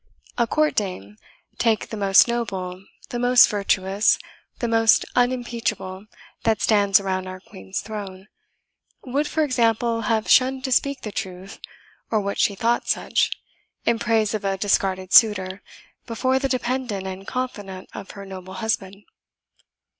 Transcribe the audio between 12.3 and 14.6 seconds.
she thought such, in praise of a